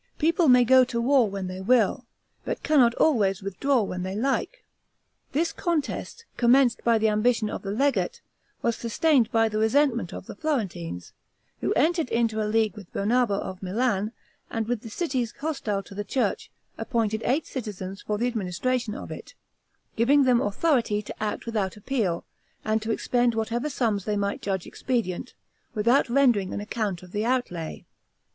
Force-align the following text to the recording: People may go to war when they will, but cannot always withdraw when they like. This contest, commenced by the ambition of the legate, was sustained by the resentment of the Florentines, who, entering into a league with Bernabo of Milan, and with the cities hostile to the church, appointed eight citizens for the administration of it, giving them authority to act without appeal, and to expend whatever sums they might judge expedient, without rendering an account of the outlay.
People 0.17 0.47
may 0.47 0.63
go 0.63 0.83
to 0.83 0.99
war 0.99 1.29
when 1.29 1.45
they 1.45 1.61
will, 1.61 2.07
but 2.43 2.63
cannot 2.63 2.95
always 2.95 3.43
withdraw 3.43 3.83
when 3.83 4.01
they 4.01 4.15
like. 4.15 4.65
This 5.31 5.53
contest, 5.53 6.25
commenced 6.37 6.83
by 6.83 6.97
the 6.97 7.07
ambition 7.07 7.51
of 7.51 7.61
the 7.61 7.69
legate, 7.69 8.19
was 8.63 8.75
sustained 8.75 9.31
by 9.31 9.47
the 9.47 9.59
resentment 9.59 10.11
of 10.11 10.25
the 10.25 10.33
Florentines, 10.33 11.13
who, 11.59 11.71
entering 11.73 12.07
into 12.07 12.41
a 12.41 12.49
league 12.49 12.75
with 12.75 12.91
Bernabo 12.91 13.39
of 13.39 13.61
Milan, 13.61 14.11
and 14.49 14.67
with 14.67 14.81
the 14.81 14.89
cities 14.89 15.35
hostile 15.39 15.83
to 15.83 15.93
the 15.93 16.03
church, 16.03 16.49
appointed 16.79 17.21
eight 17.23 17.45
citizens 17.45 18.01
for 18.01 18.17
the 18.17 18.25
administration 18.27 18.95
of 18.95 19.11
it, 19.11 19.35
giving 19.95 20.23
them 20.23 20.41
authority 20.41 21.03
to 21.03 21.23
act 21.23 21.45
without 21.45 21.77
appeal, 21.77 22.25
and 22.65 22.81
to 22.81 22.89
expend 22.91 23.35
whatever 23.35 23.69
sums 23.69 24.05
they 24.05 24.17
might 24.17 24.41
judge 24.41 24.65
expedient, 24.65 25.35
without 25.75 26.09
rendering 26.09 26.55
an 26.55 26.59
account 26.59 27.03
of 27.03 27.11
the 27.11 27.23
outlay. 27.23 27.85